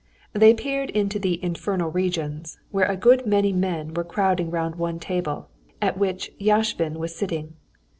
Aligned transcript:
They 0.33 0.55
peeped 0.55 0.89
into 0.93 1.19
the 1.19 1.39
"infernal 1.43 1.91
regions," 1.91 2.57
where 2.71 2.87
a 2.87 2.97
good 2.97 3.27
many 3.27 3.53
men 3.53 3.93
were 3.93 4.03
crowding 4.03 4.49
round 4.49 4.77
one 4.77 4.97
table, 4.99 5.47
at 5.79 5.95
which 5.95 6.31
Yashvin 6.39 6.95
was 6.97 7.15
sitting. 7.15 7.53